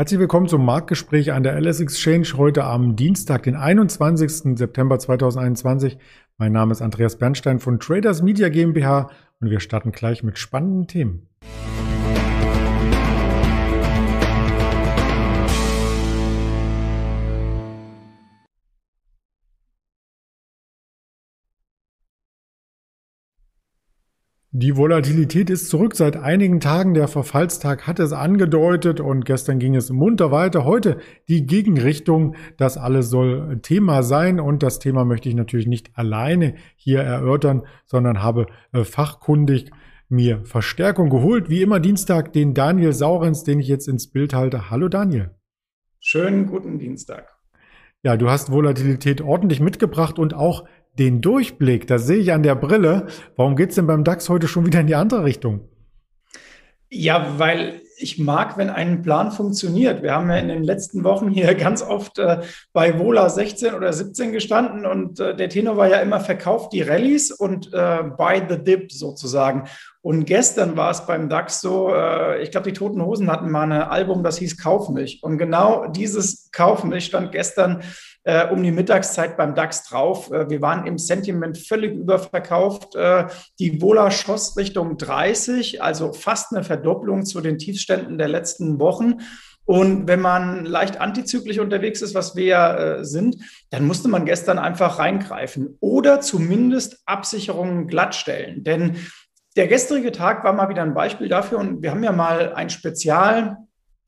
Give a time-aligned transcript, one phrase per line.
[0.00, 4.56] Herzlich willkommen zum Marktgespräch an der LS Exchange heute am Dienstag, den 21.
[4.56, 5.98] September 2021.
[6.38, 9.10] Mein Name ist Andreas Bernstein von Traders Media GmbH
[9.40, 11.28] und wir starten gleich mit spannenden Themen.
[24.52, 26.92] Die Volatilität ist zurück seit einigen Tagen.
[26.92, 30.64] Der Verfallstag hat es angedeutet und gestern ging es munter weiter.
[30.64, 30.98] Heute
[31.28, 32.34] die Gegenrichtung.
[32.56, 37.62] Das alles soll Thema sein und das Thema möchte ich natürlich nicht alleine hier erörtern,
[37.86, 39.70] sondern habe äh, fachkundig
[40.08, 41.48] mir Verstärkung geholt.
[41.48, 44.68] Wie immer Dienstag den Daniel Saurens, den ich jetzt ins Bild halte.
[44.68, 45.30] Hallo Daniel.
[46.00, 47.36] Schönen guten Dienstag.
[48.02, 50.64] Ja, du hast Volatilität ordentlich mitgebracht und auch
[50.98, 53.06] den Durchblick, das sehe ich an der Brille.
[53.36, 55.60] Warum geht es denn beim DAX heute schon wieder in die andere Richtung?
[56.90, 60.02] Ja, weil ich mag, wenn ein Plan funktioniert.
[60.02, 62.40] Wir haben ja in den letzten Wochen hier ganz oft äh,
[62.72, 66.82] bei Vola 16 oder 17 gestanden und äh, der Tenor war ja immer verkauft die
[66.82, 69.68] Rallyes und äh, buy the dip sozusagen.
[70.02, 73.70] Und gestern war es beim DAX so, äh, ich glaube, die Toten Hosen hatten mal
[73.70, 75.22] ein Album, das hieß Kauf mich.
[75.22, 77.82] Und genau dieses Kauf mich stand gestern
[78.24, 80.30] äh, um die Mittagszeit beim DAX drauf.
[80.30, 82.94] Äh, wir waren im Sentiment völlig überverkauft.
[82.94, 83.26] Äh,
[83.58, 89.18] die Vola schoss Richtung 30, also fast eine Verdopplung zu den Tiefständen der letzten Wochen.
[89.70, 93.36] Und wenn man leicht antizyklisch unterwegs ist, was wir ja äh, sind,
[93.70, 98.64] dann musste man gestern einfach reingreifen oder zumindest Absicherungen glattstellen.
[98.64, 98.96] Denn
[99.56, 102.70] der gestrige Tag war mal wieder ein Beispiel dafür und wir haben ja mal ein
[102.70, 103.56] Spezial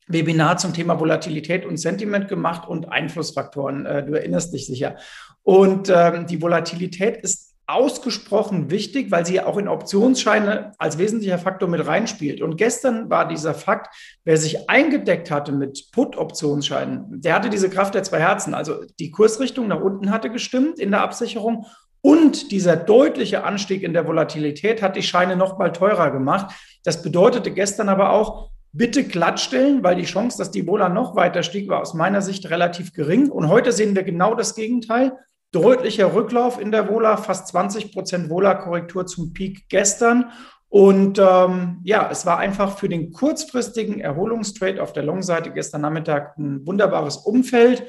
[0.07, 3.85] Webinar zum Thema Volatilität und Sentiment gemacht und Einflussfaktoren.
[3.85, 4.97] Äh, du erinnerst dich sicher.
[5.43, 11.69] Und ähm, die Volatilität ist ausgesprochen wichtig, weil sie auch in Optionsscheine als wesentlicher Faktor
[11.69, 12.41] mit reinspielt.
[12.41, 17.95] Und gestern war dieser Fakt, wer sich eingedeckt hatte mit Put-Optionsscheinen, der hatte diese Kraft
[17.95, 18.53] der zwei Herzen.
[18.53, 21.65] Also die Kursrichtung nach unten hatte gestimmt in der Absicherung
[22.05, 26.53] und dieser deutliche Anstieg in der Volatilität hat die Scheine noch mal teurer gemacht.
[26.83, 31.43] Das bedeutete gestern aber auch, bitte glattstellen, weil die Chance, dass die Vola noch weiter
[31.43, 33.29] stieg, war aus meiner Sicht relativ gering.
[33.29, 35.13] Und heute sehen wir genau das Gegenteil.
[35.53, 40.31] Deutlicher Rücklauf in der Vola, fast 20 Prozent Vola-Korrektur zum Peak gestern.
[40.67, 46.37] Und ähm, ja, es war einfach für den kurzfristigen Erholungstrade auf der Long-Seite gestern Nachmittag
[46.37, 47.85] ein wunderbares Umfeld.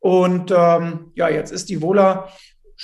[0.00, 2.28] Und ähm, ja, jetzt ist die Vola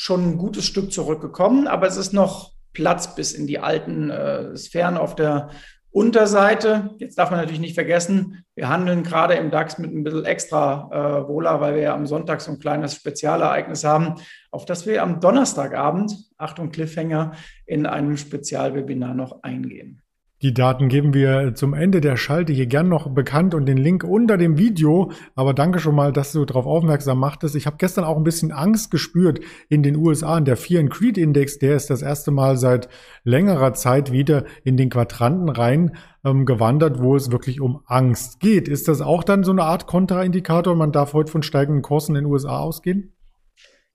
[0.00, 4.56] schon ein gutes Stück zurückgekommen, aber es ist noch Platz bis in die alten äh,
[4.56, 5.50] Sphären auf der
[5.90, 10.24] Unterseite, jetzt darf man natürlich nicht vergessen, wir handeln gerade im DAX mit ein bisschen
[10.24, 14.14] extra äh, Wohler, weil wir ja am Sonntag so ein kleines Spezialereignis haben,
[14.50, 17.32] auf das wir am Donnerstagabend, Achtung Cliffhanger,
[17.66, 20.00] in einem Spezialwebinar noch eingehen.
[20.42, 24.04] Die Daten geben wir zum Ende der Schalte hier gern noch bekannt und den Link
[24.04, 25.12] unter dem Video.
[25.34, 27.56] Aber danke schon mal, dass du darauf aufmerksam machtest.
[27.56, 30.38] Ich habe gestern auch ein bisschen Angst gespürt in den USA.
[30.38, 32.88] Und der Fear and Creed Index, der ist das erste Mal seit
[33.22, 38.66] längerer Zeit wieder in den Quadranten rein ähm, gewandert, wo es wirklich um Angst geht.
[38.66, 40.74] Ist das auch dann so eine Art Kontraindikator?
[40.74, 43.12] Man darf heute von steigenden Kursen in den USA ausgehen?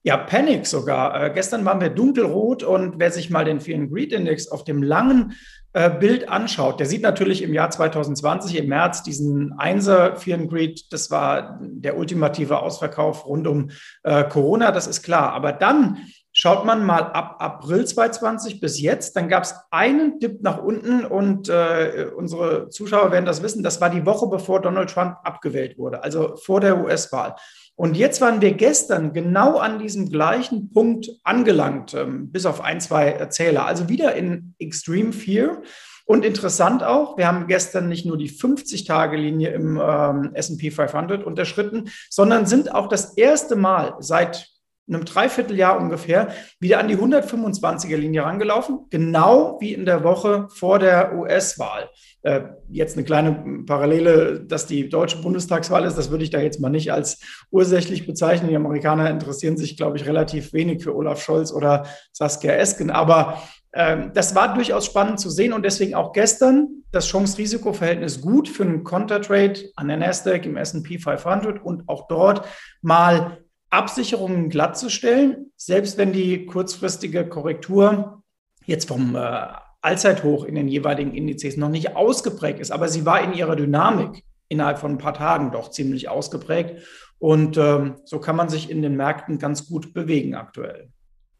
[0.06, 1.20] Ja, Panic sogar.
[1.20, 4.62] Äh, gestern waren wir dunkelrot und wer sich mal den Fear and Greed Index auf
[4.62, 5.34] dem langen
[5.72, 10.48] äh, Bild anschaut, der sieht natürlich im Jahr 2020 im März diesen Einser Fear and
[10.48, 13.70] Greed, das war der ultimative Ausverkauf rund um
[14.04, 15.32] äh, Corona, das ist klar.
[15.32, 15.98] Aber dann
[16.32, 21.04] schaut man mal ab April 2020 bis jetzt, dann gab es einen Dip nach unten
[21.04, 25.78] und äh, unsere Zuschauer werden das wissen, das war die Woche bevor Donald Trump abgewählt
[25.78, 27.34] wurde, also vor der US-Wahl.
[27.76, 32.80] Und jetzt waren wir gestern genau an diesem gleichen Punkt angelangt, ähm, bis auf ein,
[32.80, 33.66] zwei Zähler.
[33.66, 35.62] Also wieder in Extreme Fear.
[36.06, 41.90] Und interessant auch, wir haben gestern nicht nur die 50-Tage-Linie im ähm, SP 500 unterschritten,
[42.08, 44.55] sondern sind auch das erste Mal seit
[44.88, 46.28] einem Dreivierteljahr ungefähr
[46.60, 51.88] wieder an die 125er Linie rangelaufen, genau wie in der Woche vor der US-Wahl.
[52.22, 56.60] Äh, jetzt eine kleine Parallele, dass die deutsche Bundestagswahl ist, das würde ich da jetzt
[56.60, 57.20] mal nicht als
[57.50, 58.48] ursächlich bezeichnen.
[58.48, 63.42] Die Amerikaner interessieren sich, glaube ich, relativ wenig für Olaf Scholz oder Saskia Esken, aber
[63.72, 68.62] ähm, das war durchaus spannend zu sehen und deswegen auch gestern das Chance-Risiko-Verhältnis gut für
[68.62, 72.46] einen Conter-Trade an der Nasdaq im S&P 500 und auch dort
[72.80, 73.38] mal
[73.76, 78.22] Absicherungen glattzustellen, selbst wenn die kurzfristige Korrektur
[78.64, 79.46] jetzt vom äh,
[79.80, 84.24] Allzeithoch in den jeweiligen Indizes noch nicht ausgeprägt ist, aber sie war in ihrer Dynamik
[84.48, 86.82] innerhalb von ein paar Tagen doch ziemlich ausgeprägt.
[87.18, 90.90] Und ähm, so kann man sich in den Märkten ganz gut bewegen aktuell.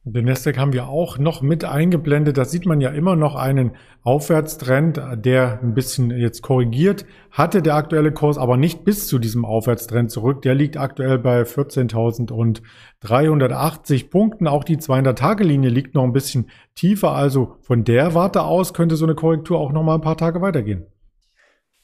[0.09, 2.39] Den Nasdaq haben wir auch noch mit eingeblendet.
[2.39, 3.73] Da sieht man ja immer noch einen
[4.05, 7.05] Aufwärtstrend, der ein bisschen jetzt korrigiert.
[7.33, 10.43] Hatte der aktuelle Kurs aber nicht bis zu diesem Aufwärtstrend zurück.
[10.43, 14.47] Der liegt aktuell bei 14.380 Punkten.
[14.47, 17.11] Auch die 200-Tage-Linie liegt noch ein bisschen tiefer.
[17.11, 20.41] Also von der Warte aus könnte so eine Korrektur auch noch mal ein paar Tage
[20.41, 20.87] weitergehen.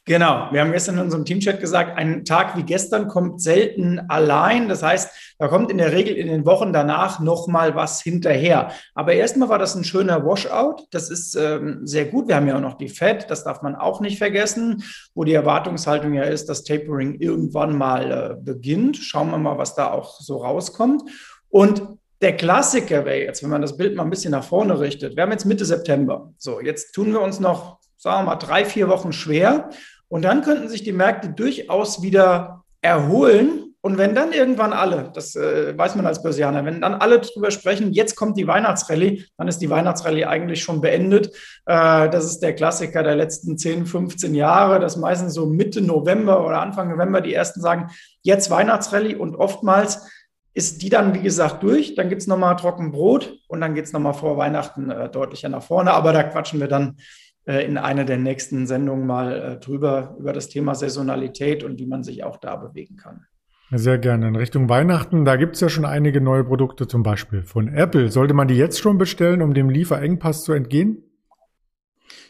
[0.05, 4.69] Genau, wir haben gestern in unserem Teamchat gesagt, ein Tag wie gestern kommt selten allein.
[4.69, 8.73] Das heißt, da kommt in der Regel in den Wochen danach noch mal was hinterher.
[8.95, 10.87] Aber erstmal war das ein schöner Washout.
[10.91, 12.27] Das ist ähm, sehr gut.
[12.27, 14.83] Wir haben ja auch noch die Fed, das darf man auch nicht vergessen,
[15.15, 18.97] wo die Erwartungshaltung ja ist, dass Tapering irgendwann mal äh, beginnt.
[18.97, 21.03] Schauen wir mal, was da auch so rauskommt.
[21.49, 21.81] Und
[22.23, 25.15] der Klassiker wäre jetzt, wenn man das Bild mal ein bisschen nach vorne richtet.
[25.15, 26.33] Wir haben jetzt Mitte September.
[26.39, 29.71] So, jetzt tun wir uns noch sagen wir mal, drei, vier Wochen schwer.
[30.09, 33.75] Und dann könnten sich die Märkte durchaus wieder erholen.
[33.81, 37.51] Und wenn dann irgendwann alle, das äh, weiß man als Börsianer, wenn dann alle drüber
[37.51, 41.29] sprechen, jetzt kommt die Weihnachtsrallye, dann ist die Weihnachtsrallye eigentlich schon beendet.
[41.67, 46.45] Äh, das ist der Klassiker der letzten 10, 15 Jahre, dass meistens so Mitte November
[46.45, 47.91] oder Anfang November die ersten sagen,
[48.23, 50.09] jetzt Weihnachtsrallye und oftmals
[50.55, 51.95] ist die dann, wie gesagt, durch.
[51.95, 55.63] Dann gibt es nochmal Trockenbrot und dann geht es nochmal vor Weihnachten äh, deutlicher nach
[55.63, 55.93] vorne.
[55.93, 56.97] Aber da quatschen wir dann
[57.45, 62.05] in einer der nächsten Sendungen mal äh, drüber, über das Thema Saisonalität und wie man
[62.05, 63.27] sich auch da bewegen kann.
[63.75, 64.29] Sehr gerne.
[64.29, 68.11] In Richtung Weihnachten, da gibt es ja schon einige neue Produkte, zum Beispiel von Apple.
[68.11, 71.03] Sollte man die jetzt schon bestellen, um dem Lieferengpass zu entgehen?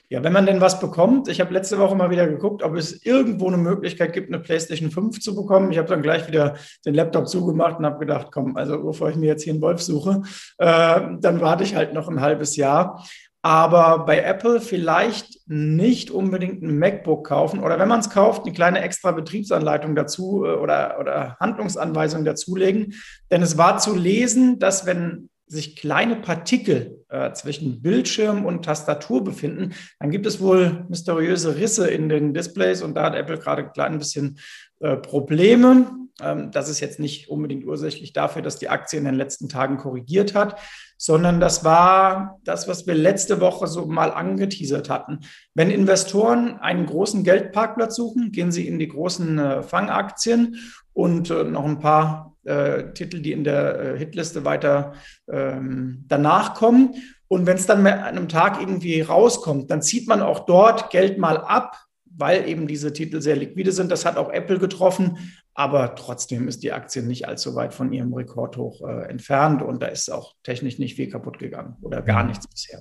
[0.08, 3.04] Ja, wenn man denn was bekommt, ich habe letzte Woche mal wieder geguckt, ob es
[3.04, 5.72] irgendwo eine Möglichkeit gibt, eine PlayStation 5 zu bekommen.
[5.72, 9.16] Ich habe dann gleich wieder den Laptop zugemacht und habe gedacht, komm, also bevor ich
[9.16, 10.22] mir jetzt hier einen Wolf suche,
[10.58, 13.02] äh, dann warte ich halt noch ein halbes Jahr
[13.42, 18.54] aber bei Apple vielleicht nicht unbedingt ein MacBook kaufen oder wenn man es kauft, eine
[18.54, 22.94] kleine extra Betriebsanleitung dazu äh, oder, oder Handlungsanweisung dazulegen.
[23.30, 29.22] Denn es war zu lesen, dass wenn sich kleine Partikel äh, zwischen Bildschirm und Tastatur
[29.22, 33.64] befinden, dann gibt es wohl mysteriöse Risse in den Displays und da hat Apple gerade
[33.64, 34.38] ein klein bisschen
[34.80, 36.01] äh, Probleme.
[36.22, 39.76] Ähm, das ist jetzt nicht unbedingt ursächlich dafür, dass die Aktie in den letzten Tagen
[39.76, 40.60] korrigiert hat,
[40.96, 45.20] sondern das war das, was wir letzte Woche so mal angeteasert hatten.
[45.54, 50.56] Wenn Investoren einen großen Geldparkplatz suchen, gehen sie in die großen äh, Fangaktien
[50.92, 54.92] und äh, noch ein paar äh, Titel, die in der Hitliste weiter
[55.30, 56.94] ähm, danach kommen.
[57.28, 61.18] Und wenn es dann an einem Tag irgendwie rauskommt, dann zieht man auch dort Geld
[61.18, 63.90] mal ab, weil eben diese Titel sehr liquide sind.
[63.90, 65.16] Das hat auch Apple getroffen.
[65.54, 69.86] Aber trotzdem ist die Aktie nicht allzu weit von ihrem Rekordhoch äh, entfernt und da
[69.86, 72.80] ist auch technisch nicht viel kaputt gegangen oder gar nichts bisher.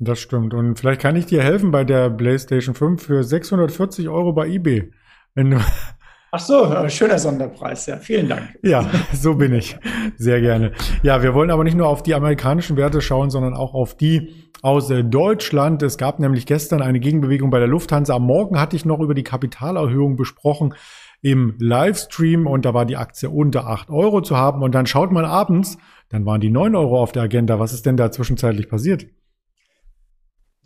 [0.00, 0.54] Das stimmt.
[0.54, 4.90] Und vielleicht kann ich dir helfen bei der PlayStation 5 für 640 Euro bei eBay.
[5.34, 5.58] Wenn du
[6.32, 7.96] Ach so, äh, schöner Sonderpreis, ja.
[7.96, 8.56] Vielen Dank.
[8.62, 9.76] Ja, so bin ich.
[10.16, 10.72] Sehr gerne.
[11.02, 14.50] Ja, wir wollen aber nicht nur auf die amerikanischen Werte schauen, sondern auch auf die
[14.62, 15.82] aus äh, Deutschland.
[15.82, 18.14] Es gab nämlich gestern eine Gegenbewegung bei der Lufthansa.
[18.14, 20.74] Am Morgen hatte ich noch über die Kapitalerhöhung besprochen
[21.22, 25.12] im Livestream und da war die Aktie unter 8 Euro zu haben und dann schaut
[25.12, 25.76] man abends,
[26.08, 27.58] dann waren die 9 Euro auf der Agenda.
[27.58, 29.06] Was ist denn da zwischenzeitlich passiert?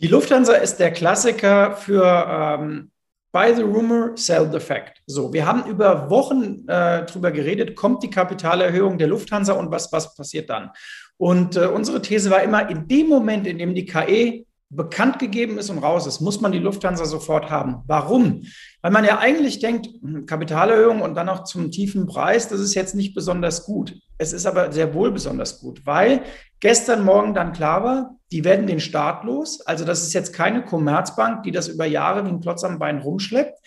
[0.00, 2.90] Die Lufthansa ist der Klassiker für ähm,
[3.32, 5.02] Buy the rumor, sell the fact.
[5.06, 9.92] So, wir haben über Wochen äh, drüber geredet, kommt die Kapitalerhöhung der Lufthansa und was,
[9.92, 10.70] was passiert dann?
[11.16, 15.58] Und äh, unsere These war immer, in dem Moment, in dem die KE bekannt gegeben
[15.58, 17.82] ist und raus ist, muss man die Lufthansa sofort haben.
[17.86, 18.42] Warum?
[18.82, 22.74] Weil man ja eigentlich denkt, hm, Kapitalerhöhung und dann noch zum tiefen Preis, das ist
[22.74, 23.94] jetzt nicht besonders gut.
[24.18, 26.22] Es ist aber sehr wohl besonders gut, weil
[26.60, 29.60] gestern Morgen dann klar war, die werden den Staat los.
[29.60, 32.98] Also das ist jetzt keine Commerzbank, die das über Jahre wie ein Klotz am Bein
[32.98, 33.58] rumschleppt.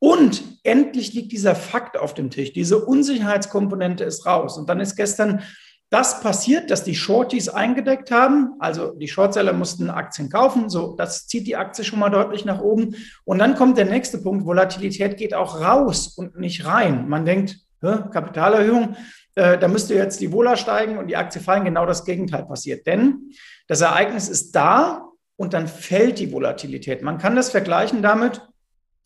[0.00, 2.52] Und endlich liegt dieser Fakt auf dem Tisch.
[2.52, 4.56] Diese Unsicherheitskomponente ist raus.
[4.56, 5.42] Und dann ist gestern
[5.90, 8.52] das passiert, dass die Shorties eingedeckt haben.
[8.58, 10.68] Also die Shortseller mussten Aktien kaufen.
[10.68, 12.94] So, das zieht die Aktie schon mal deutlich nach oben.
[13.24, 14.44] Und dann kommt der nächste Punkt.
[14.44, 17.08] Volatilität geht auch raus und nicht rein.
[17.08, 18.96] Man denkt, Kapitalerhöhung,
[19.34, 21.64] äh, da müsste jetzt die Vola steigen und die Aktie fallen.
[21.64, 22.86] Genau das Gegenteil passiert.
[22.86, 23.30] Denn
[23.66, 27.02] das Ereignis ist da und dann fällt die Volatilität.
[27.02, 28.42] Man kann das vergleichen damit,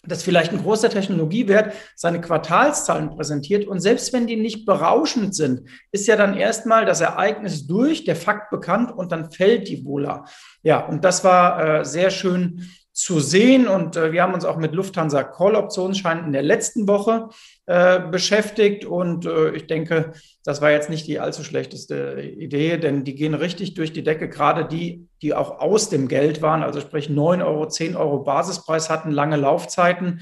[0.04, 5.68] dass vielleicht ein großer Technologiewert seine Quartalszahlen präsentiert und selbst wenn die nicht berauschend sind,
[5.92, 10.24] ist ja dann erstmal das Ereignis durch, der Fakt bekannt und dann fällt die Vola.
[10.62, 12.68] Ja, und das war äh, sehr schön
[13.02, 13.66] zu sehen.
[13.66, 17.30] Und äh, wir haben uns auch mit Lufthansa Call Optionsscheinen in der letzten Woche
[17.66, 18.84] äh, beschäftigt.
[18.84, 20.12] Und äh, ich denke,
[20.44, 24.28] das war jetzt nicht die allzu schlechteste Idee, denn die gehen richtig durch die Decke,
[24.28, 28.88] gerade die, die auch aus dem Geld waren, also sprich 9 Euro, 10 Euro Basispreis
[28.88, 30.20] hatten, lange Laufzeiten.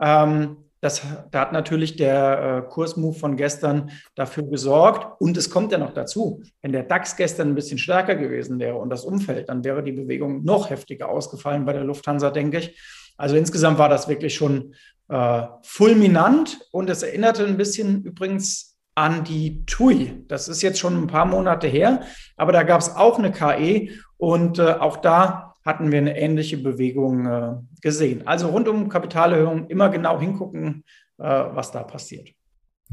[0.00, 5.20] Ähm, Das, da hat natürlich der äh, Kursmove von gestern dafür gesorgt.
[5.20, 8.74] Und es kommt ja noch dazu, wenn der DAX gestern ein bisschen stärker gewesen wäre
[8.76, 12.80] und das Umfeld, dann wäre die Bewegung noch heftiger ausgefallen bei der Lufthansa, denke ich.
[13.16, 14.74] Also insgesamt war das wirklich schon
[15.08, 20.24] äh, fulminant und es erinnerte ein bisschen übrigens an die TUI.
[20.26, 22.00] Das ist jetzt schon ein paar Monate her,
[22.36, 26.58] aber da gab es auch eine KE und äh, auch da hatten wir eine ähnliche
[26.58, 28.26] Bewegung äh, gesehen.
[28.26, 30.84] Also rund um Kapitalerhöhung immer genau hingucken,
[31.18, 32.30] äh, was da passiert.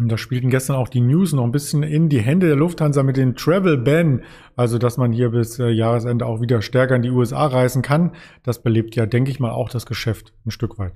[0.02, 3.18] Da spielten gestern auch die News noch ein bisschen in die Hände der Lufthansa mit
[3.18, 4.24] dem Travel Ban,
[4.56, 8.12] also dass man hier bis äh, Jahresende auch wieder stärker in die USA reisen kann.
[8.44, 10.94] Das belebt ja, denke ich mal, auch das Geschäft ein Stück weit.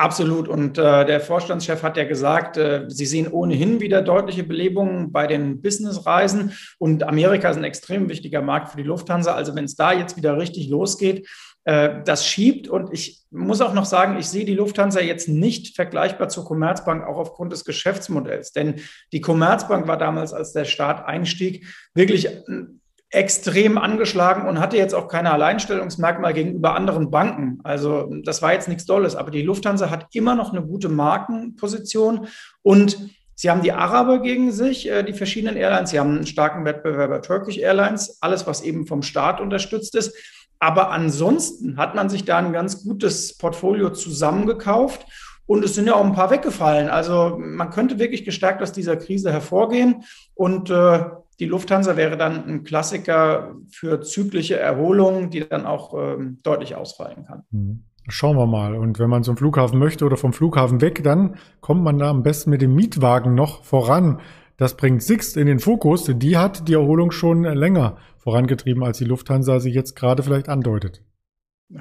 [0.00, 0.48] Absolut.
[0.48, 5.26] Und äh, der Vorstandschef hat ja gesagt, äh, sie sehen ohnehin wieder deutliche Belebungen bei
[5.26, 6.52] den Businessreisen.
[6.78, 9.34] Und Amerika ist ein extrem wichtiger Markt für die Lufthansa.
[9.34, 11.28] Also wenn es da jetzt wieder richtig losgeht,
[11.64, 12.66] äh, das schiebt.
[12.66, 17.04] Und ich muss auch noch sagen, ich sehe die Lufthansa jetzt nicht vergleichbar zur Commerzbank,
[17.04, 18.52] auch aufgrund des Geschäftsmodells.
[18.52, 18.76] Denn
[19.12, 22.26] die Commerzbank war damals, als der Staat einstieg, wirklich
[23.10, 27.58] extrem angeschlagen und hatte jetzt auch keine Alleinstellungsmerkmal gegenüber anderen Banken.
[27.64, 32.28] Also das war jetzt nichts Dolles, aber die Lufthansa hat immer noch eine gute Markenposition
[32.62, 35.90] und sie haben die Araber gegen sich, äh, die verschiedenen Airlines.
[35.90, 40.14] Sie haben einen starken Wettbewerber Turkish Airlines, alles, was eben vom Staat unterstützt ist.
[40.60, 45.06] Aber ansonsten hat man sich da ein ganz gutes Portfolio zusammengekauft.
[45.46, 46.88] Und es sind ja auch ein paar weggefallen.
[46.90, 50.04] Also man könnte wirklich gestärkt aus dieser Krise hervorgehen.
[50.34, 51.00] Und äh,
[51.40, 57.24] die Lufthansa wäre dann ein Klassiker für zyklische Erholung, die dann auch ähm, deutlich ausfallen
[57.24, 57.42] kann.
[57.50, 57.84] Mhm.
[58.08, 58.74] Schauen wir mal.
[58.74, 62.22] Und wenn man zum Flughafen möchte oder vom Flughafen weg, dann kommt man da am
[62.22, 64.20] besten mit dem Mietwagen noch voran.
[64.56, 66.10] Das bringt Sixt in den Fokus.
[66.14, 71.02] Die hat die Erholung schon länger vorangetrieben, als die Lufthansa sie jetzt gerade vielleicht andeutet.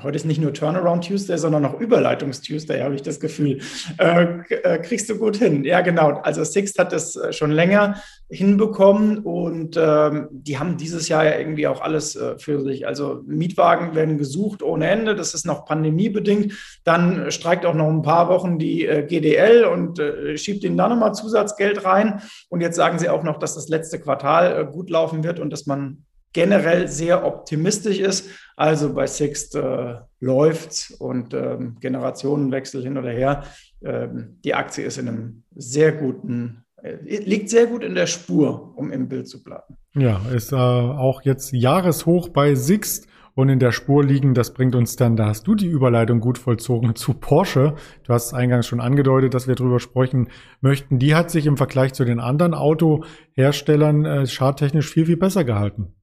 [0.03, 3.59] Heute ist nicht nur Turnaround Tuesday, sondern auch Überleitungs Tuesday, habe ich das Gefühl.
[3.97, 5.63] Äh, äh, kriegst du gut hin.
[5.63, 6.19] Ja, genau.
[6.21, 7.95] Also Sixt hat das äh, schon länger
[8.29, 12.85] hinbekommen und ähm, die haben dieses Jahr ja irgendwie auch alles äh, für sich.
[12.85, 15.15] Also Mietwagen werden gesucht ohne Ende.
[15.15, 16.53] Das ist noch pandemiebedingt.
[16.83, 20.87] Dann streikt auch noch ein paar Wochen die äh, GDL und äh, schiebt ihnen da
[20.87, 22.21] nochmal Zusatzgeld rein.
[22.49, 25.65] Und jetzt sagen sie auch noch, dass das letzte Quartal gut laufen wird und dass
[25.65, 28.29] man generell sehr optimistisch ist.
[28.55, 33.43] Also bei Sixt äh, läuft und ähm, Generationenwechsel hin oder her.
[33.83, 38.73] Ähm, die Aktie ist in einem sehr guten, äh, liegt sehr gut in der Spur,
[38.75, 39.77] um im Bild zu bleiben.
[39.95, 44.33] Ja, ist äh, auch jetzt Jahreshoch bei Sixt und in der Spur liegen.
[44.33, 47.75] Das bringt uns dann, da hast du die Überleitung gut vollzogen zu Porsche.
[48.03, 50.99] Du hast es eingangs schon angedeutet, dass wir darüber sprechen möchten.
[50.99, 55.95] Die hat sich im Vergleich zu den anderen Autoherstellern äh, schadtechnisch viel, viel besser gehalten.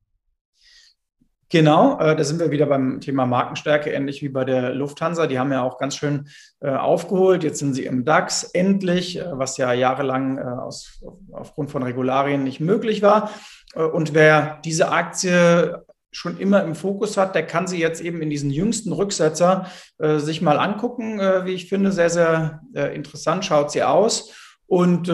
[1.56, 5.26] Genau, äh, da sind wir wieder beim Thema Markenstärke, ähnlich wie bei der Lufthansa.
[5.26, 6.28] Die haben ja auch ganz schön
[6.60, 7.42] äh, aufgeholt.
[7.44, 11.00] Jetzt sind sie im DAX endlich, äh, was ja jahrelang äh, aus,
[11.32, 13.30] aufgrund von Regularien nicht möglich war.
[13.74, 18.20] Äh, und wer diese Aktie schon immer im Fokus hat, der kann sie jetzt eben
[18.20, 19.64] in diesen jüngsten Rücksetzer
[19.96, 21.18] äh, sich mal angucken.
[21.46, 22.60] wie ich finde, sehr, sehr
[22.92, 24.30] interessant schaut sie aus.
[24.66, 25.10] Und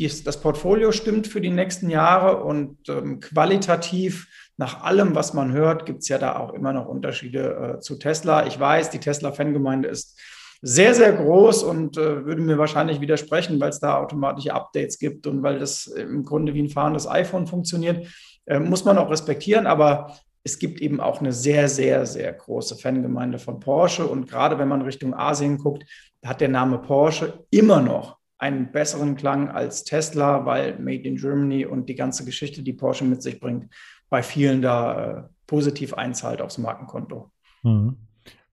[0.00, 4.26] dies, das Portfolio stimmt für die nächsten Jahre und ähm, qualitativ
[4.56, 7.96] nach allem, was man hört, gibt es ja da auch immer noch Unterschiede äh, zu
[7.96, 8.46] Tesla.
[8.46, 10.20] Ich weiß, die Tesla-Fangemeinde ist
[10.62, 15.26] sehr, sehr groß und äh, würde mir wahrscheinlich widersprechen, weil es da automatische Updates gibt
[15.26, 18.06] und weil das im Grunde wie ein fahrendes iPhone funktioniert.
[18.46, 22.76] Äh, muss man auch respektieren, aber es gibt eben auch eine sehr, sehr, sehr große
[22.76, 24.06] Fangemeinde von Porsche.
[24.06, 25.84] Und gerade wenn man Richtung Asien guckt,
[26.24, 31.66] hat der Name Porsche immer noch einen besseren Klang als Tesla, weil Made in Germany
[31.66, 33.72] und die ganze Geschichte, die Porsche mit sich bringt,
[34.08, 37.30] bei vielen da äh, positiv einzahlt aufs Markenkonto.
[37.62, 37.96] Mhm.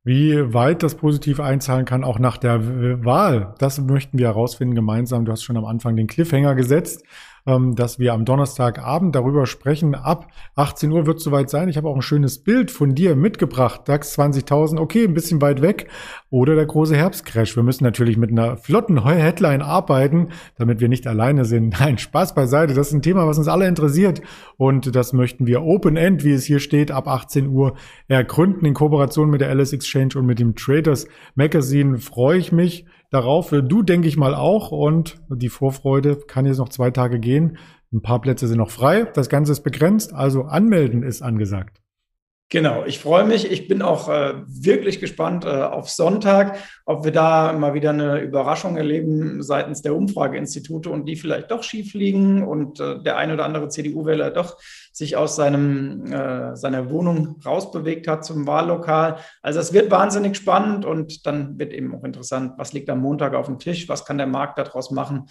[0.04, 5.26] Wie weit das positiv einzahlen kann, auch nach der Wahl, das möchten wir herausfinden gemeinsam.
[5.26, 7.04] Du hast schon am Anfang den Cliffhanger gesetzt.
[7.48, 9.96] Ähm, dass wir am Donnerstagabend darüber sprechen.
[9.96, 11.70] Ab 18 Uhr wird es soweit sein.
[11.70, 13.84] Ich habe auch ein schönes Bild von dir mitgebracht.
[13.86, 15.88] DAX 20.000, okay, ein bisschen weit weg.
[16.30, 17.56] Oder der große Herbstcrash.
[17.56, 21.70] Wir müssen natürlich mit einer flotten Headline arbeiten, damit wir nicht alleine sind.
[21.80, 22.74] Nein, Spaß beiseite.
[22.74, 24.22] Das ist ein Thema, was uns alle interessiert.
[24.58, 27.76] Und das möchten wir Open-End, wie es hier steht, ab 18 Uhr
[28.10, 31.98] ergründen in Kooperation mit der Alice Exchange und mit dem Traders Magazine.
[32.00, 33.50] Freue ich mich darauf.
[33.50, 34.72] Du denke ich mal auch.
[34.72, 37.58] Und die Vorfreude kann jetzt noch zwei Tage gehen.
[37.92, 39.04] Ein paar Plätze sind noch frei.
[39.14, 40.14] Das Ganze ist begrenzt.
[40.14, 41.82] Also anmelden ist angesagt.
[42.50, 43.52] Genau, ich freue mich.
[43.52, 48.22] Ich bin auch äh, wirklich gespannt äh, auf Sonntag, ob wir da mal wieder eine
[48.22, 53.34] Überraschung erleben seitens der Umfrageinstitute und die vielleicht doch schief liegen und äh, der ein
[53.34, 54.58] oder andere CDU-Wähler doch
[54.94, 59.18] sich aus seinem, äh, seiner Wohnung rausbewegt hat zum Wahllokal.
[59.42, 63.34] Also es wird wahnsinnig spannend und dann wird eben auch interessant, was liegt am Montag
[63.34, 65.26] auf dem Tisch, was kann der Markt daraus machen,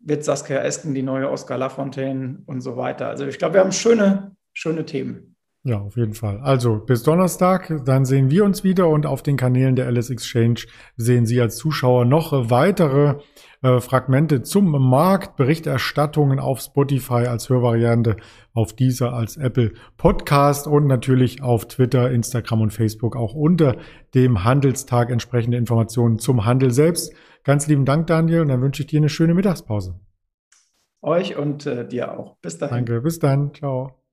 [0.00, 3.06] wird Saskia Esken die neue Oskar Lafontaine und so weiter.
[3.06, 5.35] Also ich glaube, wir haben schöne, schöne Themen.
[5.66, 6.38] Ja, auf jeden Fall.
[6.42, 10.60] Also bis Donnerstag, dann sehen wir uns wieder und auf den Kanälen der Alice Exchange
[10.96, 13.16] sehen Sie als Zuschauer noch weitere
[13.62, 18.14] äh, Fragmente zum Markt, Berichterstattungen auf Spotify als Hörvariante,
[18.54, 23.74] auf dieser als Apple Podcast und natürlich auf Twitter, Instagram und Facebook auch unter
[24.14, 27.12] dem Handelstag entsprechende Informationen zum Handel selbst.
[27.42, 29.98] Ganz lieben Dank, Daniel, und dann wünsche ich dir eine schöne Mittagspause.
[31.02, 32.36] Euch und äh, dir auch.
[32.36, 32.86] Bis dahin.
[32.86, 33.52] Danke, bis dann.
[33.52, 34.05] Ciao.